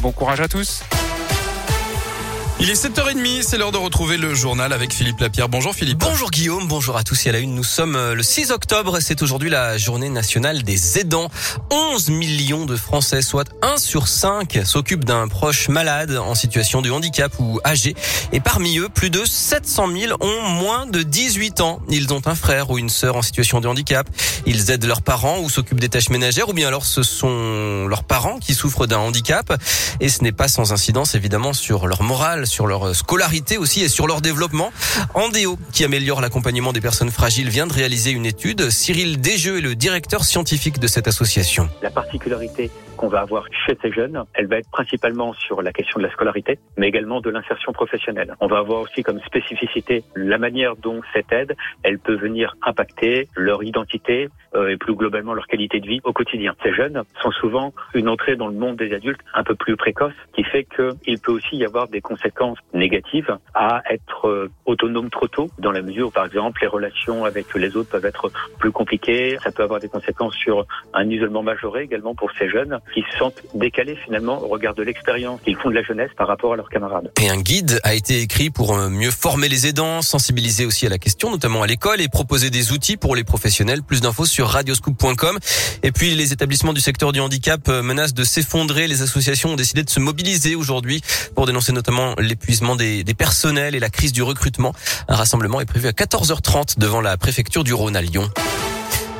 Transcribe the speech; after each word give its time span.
Bon 0.00 0.12
courage 0.12 0.40
à 0.40 0.48
tous. 0.48 0.82
Il 2.62 2.68
est 2.68 2.74
7h30, 2.74 3.42
c'est 3.42 3.56
l'heure 3.56 3.72
de 3.72 3.78
retrouver 3.78 4.18
le 4.18 4.34
journal 4.34 4.74
avec 4.74 4.92
Philippe 4.92 5.20
Lapierre. 5.20 5.48
Bonjour 5.48 5.74
Philippe. 5.74 5.96
Bonjour 5.96 6.30
Guillaume, 6.30 6.68
bonjour 6.68 6.98
à 6.98 7.04
tous 7.04 7.24
et 7.24 7.30
à 7.30 7.32
la 7.32 7.38
une. 7.38 7.54
Nous 7.54 7.64
sommes 7.64 7.96
euh, 7.96 8.14
le 8.14 8.22
6 8.22 8.50
octobre 8.50 8.98
c'est 9.00 9.22
aujourd'hui 9.22 9.48
la 9.48 9.78
journée 9.78 10.10
nationale 10.10 10.62
des 10.62 10.98
aidants. 10.98 11.30
11 11.70 12.10
millions 12.10 12.66
de 12.66 12.76
Français, 12.76 13.22
soit 13.22 13.48
1 13.62 13.78
sur 13.78 14.08
5, 14.08 14.60
s'occupent 14.64 15.06
d'un 15.06 15.26
proche 15.26 15.70
malade 15.70 16.18
en 16.18 16.34
situation 16.34 16.82
de 16.82 16.90
handicap 16.90 17.32
ou 17.38 17.60
âgé. 17.64 17.94
Et 18.32 18.40
parmi 18.40 18.76
eux, 18.76 18.90
plus 18.90 19.08
de 19.08 19.24
700 19.24 19.88
000 19.96 20.18
ont 20.20 20.42
moins 20.42 20.84
de 20.84 21.02
18 21.02 21.62
ans. 21.62 21.80
Ils 21.88 22.12
ont 22.12 22.20
un 22.26 22.34
frère 22.34 22.68
ou 22.70 22.76
une 22.76 22.90
sœur 22.90 23.16
en 23.16 23.22
situation 23.22 23.62
de 23.62 23.68
handicap. 23.68 24.06
Ils 24.44 24.70
aident 24.70 24.84
leurs 24.84 25.02
parents 25.02 25.38
ou 25.40 25.48
s'occupent 25.48 25.80
des 25.80 25.88
tâches 25.88 26.10
ménagères 26.10 26.50
ou 26.50 26.52
bien 26.52 26.68
alors 26.68 26.84
ce 26.84 27.02
sont 27.02 27.86
leurs 27.86 28.04
parents 28.04 28.38
qui 28.38 28.52
souffrent 28.52 28.86
d'un 28.86 28.98
handicap. 28.98 29.58
Et 30.00 30.10
ce 30.10 30.22
n'est 30.22 30.32
pas 30.32 30.48
sans 30.48 30.74
incidence 30.74 31.14
évidemment 31.14 31.54
sur 31.54 31.86
leur 31.86 32.02
morale, 32.02 32.46
sur 32.50 32.66
leur 32.66 32.94
scolarité 32.94 33.56
aussi 33.56 33.82
et 33.82 33.88
sur 33.88 34.06
leur 34.06 34.20
développement. 34.20 34.72
Andéo, 35.14 35.58
qui 35.72 35.84
améliore 35.84 36.20
l'accompagnement 36.20 36.72
des 36.72 36.80
personnes 36.80 37.10
fragiles, 37.10 37.48
vient 37.48 37.66
de 37.66 37.72
réaliser 37.72 38.10
une 38.10 38.26
étude. 38.26 38.70
Cyril 38.70 39.20
Desjeux 39.20 39.58
est 39.58 39.62
le 39.62 39.74
directeur 39.74 40.24
scientifique 40.24 40.78
de 40.78 40.86
cette 40.86 41.08
association. 41.08 41.68
La 41.82 41.90
particularité 41.90 42.70
qu'on 43.00 43.08
va 43.08 43.20
avoir 43.20 43.46
chez 43.64 43.78
ces 43.80 43.90
jeunes, 43.90 44.24
elle 44.34 44.46
va 44.46 44.58
être 44.58 44.70
principalement 44.70 45.32
sur 45.32 45.62
la 45.62 45.72
question 45.72 45.98
de 45.98 46.04
la 46.04 46.12
scolarité, 46.12 46.58
mais 46.76 46.86
également 46.88 47.22
de 47.22 47.30
l'insertion 47.30 47.72
professionnelle. 47.72 48.34
On 48.40 48.46
va 48.46 48.58
avoir 48.58 48.82
aussi 48.82 49.02
comme 49.02 49.20
spécificité 49.20 50.04
la 50.14 50.36
manière 50.36 50.76
dont 50.76 51.00
cette 51.14 51.32
aide, 51.32 51.56
elle 51.82 51.98
peut 51.98 52.16
venir 52.16 52.54
impacter 52.60 53.26
leur 53.36 53.64
identité 53.64 54.28
euh, 54.54 54.68
et 54.68 54.76
plus 54.76 54.94
globalement 54.94 55.32
leur 55.32 55.46
qualité 55.46 55.80
de 55.80 55.86
vie 55.86 56.00
au 56.04 56.12
quotidien. 56.12 56.54
Ces 56.62 56.74
jeunes 56.74 57.02
sont 57.22 57.30
souvent 57.30 57.72
une 57.94 58.06
entrée 58.06 58.36
dans 58.36 58.48
le 58.48 58.54
monde 58.54 58.76
des 58.76 58.92
adultes 58.92 59.22
un 59.32 59.44
peu 59.44 59.54
plus 59.54 59.76
précoce, 59.76 60.12
qui 60.34 60.44
fait 60.44 60.64
qu'il 60.64 61.18
peut 61.20 61.32
aussi 61.32 61.56
y 61.56 61.64
avoir 61.64 61.88
des 61.88 62.02
conséquences 62.02 62.58
négatives 62.74 63.34
à 63.54 63.82
être 63.88 64.28
euh, 64.28 64.50
autonome 64.66 65.08
trop 65.08 65.28
tôt, 65.28 65.48
dans 65.58 65.72
la 65.72 65.80
mesure 65.80 66.08
où 66.08 66.10
par 66.10 66.26
exemple 66.26 66.60
les 66.60 66.68
relations 66.68 67.24
avec 67.24 67.54
les 67.54 67.78
autres 67.78 67.88
peuvent 67.88 68.04
être 68.04 68.30
plus 68.58 68.72
compliquées. 68.72 69.38
Ça 69.42 69.52
peut 69.52 69.62
avoir 69.62 69.80
des 69.80 69.88
conséquences 69.88 70.34
sur 70.34 70.66
un 70.92 71.08
isolement 71.08 71.42
majoré 71.42 71.84
également 71.84 72.14
pour 72.14 72.30
ces 72.32 72.50
jeunes 72.50 72.78
qui 72.94 73.02
se 73.02 73.18
sentent 73.18 73.40
décalés 73.54 73.96
finalement 74.04 74.42
au 74.42 74.48
regard 74.48 74.74
de 74.74 74.82
l'expérience 74.82 75.40
qu'ils 75.42 75.56
font 75.56 75.70
de 75.70 75.74
la 75.74 75.82
jeunesse 75.82 76.10
par 76.16 76.28
rapport 76.28 76.52
à 76.52 76.56
leurs 76.56 76.68
camarades. 76.68 77.12
Et 77.20 77.28
un 77.28 77.40
guide 77.40 77.80
a 77.84 77.94
été 77.94 78.20
écrit 78.20 78.50
pour 78.50 78.76
euh, 78.76 78.88
mieux 78.88 79.10
former 79.10 79.48
les 79.48 79.66
aidants, 79.66 80.02
sensibiliser 80.02 80.66
aussi 80.66 80.86
à 80.86 80.88
la 80.88 80.98
question, 80.98 81.30
notamment 81.30 81.62
à 81.62 81.66
l'école, 81.66 82.00
et 82.00 82.08
proposer 82.08 82.50
des 82.50 82.72
outils 82.72 82.96
pour 82.96 83.16
les 83.16 83.24
professionnels. 83.24 83.82
Plus 83.82 84.00
d'infos 84.00 84.26
sur 84.26 84.48
radioscoop.com. 84.48 85.38
Et 85.82 85.92
puis 85.92 86.14
les 86.14 86.32
établissements 86.32 86.72
du 86.72 86.80
secteur 86.80 87.12
du 87.12 87.20
handicap 87.20 87.60
euh, 87.68 87.82
menacent 87.82 88.14
de 88.14 88.24
s'effondrer. 88.24 88.88
Les 88.88 89.02
associations 89.02 89.50
ont 89.50 89.56
décidé 89.56 89.82
de 89.82 89.90
se 89.90 90.00
mobiliser 90.00 90.54
aujourd'hui 90.54 91.02
pour 91.34 91.46
dénoncer 91.46 91.72
notamment 91.72 92.14
l'épuisement 92.18 92.76
des, 92.76 93.04
des 93.04 93.14
personnels 93.14 93.74
et 93.74 93.80
la 93.80 93.90
crise 93.90 94.12
du 94.12 94.22
recrutement. 94.22 94.74
Un 95.08 95.16
rassemblement 95.16 95.60
est 95.60 95.66
prévu 95.66 95.88
à 95.88 95.92
14h30 95.92 96.78
devant 96.78 97.00
la 97.00 97.16
préfecture 97.16 97.64
du 97.64 97.74
Rhône 97.74 97.96
à 97.96 98.02
Lyon. 98.02 98.30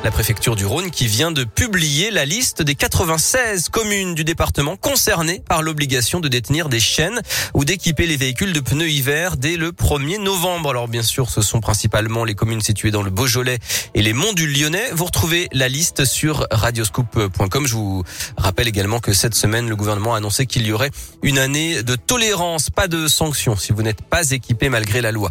La 0.03 0.09
préfecture 0.09 0.55
du 0.55 0.65
Rhône 0.65 0.89
qui 0.89 1.05
vient 1.05 1.31
de 1.31 1.43
publier 1.43 2.09
la 2.09 2.25
liste 2.25 2.63
des 2.63 2.73
96 2.73 3.69
communes 3.69 4.15
du 4.15 4.23
département 4.23 4.75
concernées 4.75 5.43
par 5.47 5.61
l'obligation 5.61 6.19
de 6.19 6.27
détenir 6.27 6.69
des 6.69 6.79
chaînes 6.79 7.21
ou 7.53 7.65
d'équiper 7.65 8.07
les 8.07 8.17
véhicules 8.17 8.51
de 8.51 8.59
pneus 8.61 8.89
hiver 8.89 9.37
dès 9.37 9.57
le 9.57 9.71
1er 9.71 10.17
novembre. 10.17 10.71
Alors 10.71 10.87
bien 10.87 11.03
sûr, 11.03 11.29
ce 11.29 11.43
sont 11.43 11.59
principalement 11.59 12.23
les 12.23 12.33
communes 12.33 12.61
situées 12.61 12.89
dans 12.89 13.03
le 13.03 13.11
Beaujolais 13.11 13.59
et 13.93 14.01
les 14.01 14.13
monts 14.13 14.33
du 14.33 14.47
Lyonnais. 14.47 14.89
Vous 14.91 15.05
retrouvez 15.05 15.47
la 15.51 15.69
liste 15.69 16.03
sur 16.05 16.47
radioscoop.com. 16.49 17.67
Je 17.67 17.75
vous 17.75 18.03
rappelle 18.37 18.67
également 18.67 18.99
que 18.99 19.13
cette 19.13 19.35
semaine, 19.35 19.69
le 19.69 19.75
gouvernement 19.75 20.15
a 20.15 20.17
annoncé 20.17 20.47
qu'il 20.47 20.65
y 20.65 20.71
aurait 20.71 20.91
une 21.21 21.37
année 21.37 21.83
de 21.83 21.95
tolérance, 21.95 22.71
pas 22.71 22.87
de 22.87 23.07
sanctions 23.07 23.55
si 23.55 23.71
vous 23.71 23.83
n'êtes 23.83 24.01
pas 24.01 24.31
équipé 24.31 24.69
malgré 24.69 25.01
la 25.01 25.11
loi. 25.11 25.29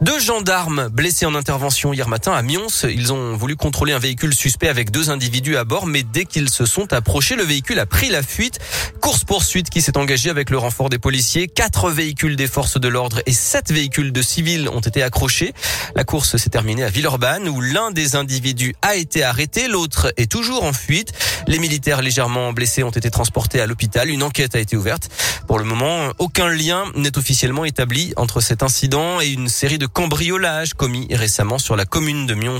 Deux 0.00 0.20
gendarmes 0.20 0.88
blessés 0.90 1.26
en 1.26 1.34
intervention 1.34 1.92
hier 1.92 2.08
matin 2.08 2.30
à 2.32 2.42
Mions. 2.42 2.68
Ils 2.84 3.12
ont 3.12 3.36
voulu 3.36 3.56
contrôler 3.56 3.92
un 3.92 3.98
véhicule 3.98 4.32
suspect 4.32 4.68
avec 4.68 4.92
deux 4.92 5.10
individus 5.10 5.56
à 5.56 5.64
bord, 5.64 5.86
mais 5.86 6.04
dès 6.04 6.24
qu'ils 6.24 6.50
se 6.50 6.66
sont 6.66 6.92
approchés, 6.92 7.34
le 7.34 7.42
véhicule 7.42 7.80
a 7.80 7.86
pris 7.86 8.08
la 8.08 8.22
fuite. 8.22 8.60
Course 9.00 9.24
poursuite 9.24 9.70
qui 9.70 9.82
s'est 9.82 9.98
engagée 9.98 10.30
avec 10.30 10.50
le 10.50 10.58
renfort 10.58 10.88
des 10.88 11.00
policiers. 11.00 11.48
Quatre 11.48 11.90
véhicules 11.90 12.36
des 12.36 12.46
forces 12.46 12.78
de 12.78 12.86
l'ordre 12.86 13.20
et 13.26 13.32
sept 13.32 13.72
véhicules 13.72 14.12
de 14.12 14.22
civils 14.22 14.68
ont 14.68 14.78
été 14.78 15.02
accrochés. 15.02 15.52
La 15.96 16.04
course 16.04 16.36
s'est 16.36 16.50
terminée 16.50 16.84
à 16.84 16.90
Villeurbanne 16.90 17.48
où 17.48 17.60
l'un 17.60 17.90
des 17.90 18.14
individus 18.14 18.76
a 18.82 18.94
été 18.94 19.24
arrêté, 19.24 19.66
l'autre 19.66 20.12
est 20.16 20.30
toujours 20.30 20.62
en 20.62 20.72
fuite. 20.72 21.12
Les 21.48 21.58
militaires 21.58 22.02
légèrement 22.02 22.52
blessés 22.52 22.84
ont 22.84 22.90
été 22.90 23.10
transportés 23.10 23.60
à 23.60 23.66
l'hôpital. 23.66 24.10
Une 24.10 24.22
enquête 24.22 24.54
a 24.54 24.60
été 24.60 24.76
ouverte. 24.76 25.08
Pour 25.48 25.58
le 25.58 25.64
moment, 25.64 26.12
aucun 26.18 26.50
lien 26.50 26.84
n'est 26.94 27.18
officiellement 27.18 27.64
établi 27.64 28.12
entre 28.16 28.40
cet 28.40 28.62
incident 28.62 29.20
et 29.20 29.28
une 29.28 29.48
série 29.48 29.78
de 29.78 29.87
cambriolage 29.88 30.74
commis 30.74 31.08
récemment 31.10 31.58
sur 31.58 31.76
la 31.76 31.84
commune 31.84 32.26
de 32.26 32.34
Mions. 32.34 32.58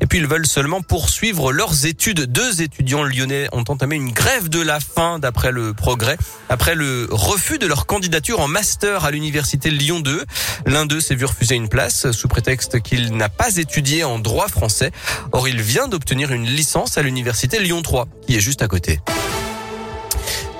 Et 0.00 0.06
puis 0.06 0.18
ils 0.18 0.26
veulent 0.26 0.46
seulement 0.46 0.82
poursuivre 0.82 1.52
leurs 1.52 1.86
études. 1.86 2.20
Deux 2.26 2.62
étudiants 2.62 3.02
lyonnais 3.02 3.48
ont 3.52 3.64
entamé 3.68 3.96
une 3.96 4.12
grève 4.12 4.48
de 4.48 4.60
la 4.60 4.80
faim 4.80 5.18
d'après 5.18 5.52
le 5.52 5.74
progrès, 5.74 6.16
après 6.48 6.74
le 6.74 7.08
refus 7.10 7.58
de 7.58 7.66
leur 7.66 7.86
candidature 7.86 8.40
en 8.40 8.48
master 8.48 9.04
à 9.04 9.10
l'université 9.10 9.70
Lyon 9.70 10.00
2. 10.00 10.24
L'un 10.66 10.86
d'eux 10.86 11.00
s'est 11.00 11.14
vu 11.14 11.24
refuser 11.24 11.54
une 11.54 11.68
place 11.68 12.10
sous 12.12 12.28
prétexte 12.28 12.80
qu'il 12.80 13.16
n'a 13.16 13.28
pas 13.28 13.56
étudié 13.56 14.04
en 14.04 14.18
droit 14.18 14.48
français. 14.48 14.92
Or, 15.32 15.48
il 15.48 15.60
vient 15.60 15.88
d'obtenir 15.88 16.32
une 16.32 16.46
licence 16.46 16.98
à 16.98 17.02
l'université 17.02 17.58
Lyon 17.58 17.82
3, 17.82 18.08
qui 18.26 18.36
est 18.36 18.40
juste 18.40 18.62
à 18.62 18.68
côté. 18.68 19.00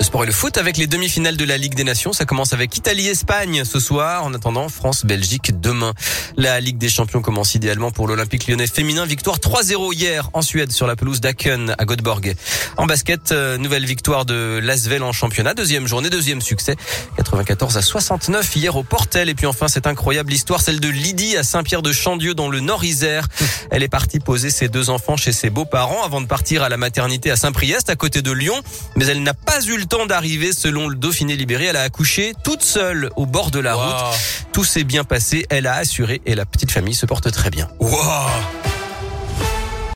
Le 0.03 0.07
sport 0.07 0.25
et 0.25 0.27
le 0.27 0.33
foot 0.33 0.59
avec 0.59 0.79
les 0.79 0.89
demi-finales 0.89 1.37
de 1.37 1.45
la 1.45 1.57
Ligue 1.57 1.77
des 1.77 1.85
Nations. 1.85 2.13
Ça 2.13 2.25
commence 2.25 2.53
avec 2.53 2.77
Italie-Espagne 2.77 3.65
ce 3.65 3.79
soir. 3.79 4.25
En 4.25 4.35
attendant, 4.35 4.69
France-Belgique 4.69 5.61
demain. 5.61 5.95
La 6.37 6.59
Ligue 6.59 6.77
des 6.77 6.89
Champions 6.89 7.23
commence 7.23 7.55
idéalement 7.55 7.93
pour 7.93 8.09
l'Olympique 8.09 8.49
lyonnais 8.49 8.67
féminin. 8.67 9.07
Victoire 9.07 9.39
3-0 9.39 9.95
hier 9.95 10.29
en 10.33 10.43
Suède 10.43 10.73
sur 10.73 10.89
la 10.89 10.97
pelouse 10.97 11.21
d'Aken 11.21 11.77
à 11.79 11.85
Göteborg. 11.85 12.35
En 12.79 12.87
basket, 12.87 13.31
euh, 13.31 13.57
nouvelle 13.59 13.85
victoire 13.85 14.25
de 14.25 14.59
Lasvel 14.61 15.05
en 15.05 15.13
championnat. 15.13 15.55
Deuxième 15.55 15.87
journée, 15.87 16.11
deuxième 16.11 16.41
succès. 16.41 16.75
94 17.17 17.77
à 17.77 17.83
69 17.83 18.57
hier 18.57 18.75
au 18.75 18.83
Portel. 18.83 19.29
Et 19.29 19.37
puis 19.37 19.47
enfin, 19.47 19.69
cette 19.69 19.87
incroyable 19.87 20.33
histoire, 20.33 20.63
celle 20.63 20.81
de 20.81 20.89
Lydie 20.89 21.37
à 21.37 21.45
Saint-Pierre-de-Chandieu 21.45 22.35
dans 22.35 22.49
le 22.49 22.59
Nord-Isère. 22.59 23.29
Elle 23.71 23.85
est 23.85 23.89
partie 23.89 24.19
poser 24.19 24.51
ses 24.51 24.69
deux 24.69 24.91
enfants 24.91 25.17
chez 25.17 25.31
ses 25.31 25.49
beaux-parents 25.49 26.03
avant 26.03 26.21
de 26.21 26.27
partir 26.27 26.65
à 26.65 26.69
la 26.69 26.77
maternité 26.77 27.31
à 27.31 27.37
Saint-Priest 27.37 27.89
à 27.89 27.95
côté 27.95 28.21
de 28.21 28.33
Lyon. 28.33 28.61
Mais 28.97 29.07
elle 29.07 29.23
n'a 29.23 29.35
pas 29.35 29.63
eu 29.65 29.77
le 29.77 29.92
temps 29.93 30.07
d'arriver. 30.07 30.53
Selon 30.55 30.89
le 30.89 30.97
Dauphiné 30.97 31.37
libéré, 31.37 31.67
elle 31.67 31.77
a 31.77 31.83
accouché 31.83 32.33
toute 32.45 32.63
seule 32.63 33.11
au 33.17 33.27
bord 33.27 33.51
de 33.51 33.59
la 33.59 33.75
route. 33.75 34.17
Tout 34.53 34.65
s'est 34.65 34.85
bien 34.85 35.05
passé. 35.05 35.47
Elle 35.51 35.67
a 35.67 35.75
assuré 35.75 36.23
et 36.25 36.35
la 36.35 36.47
petite 36.47 36.71
famille 36.71 36.95
se 36.95 37.05
porte 37.05 37.31
très 37.31 37.51
bien. 37.51 37.69
Wow. 37.79 37.93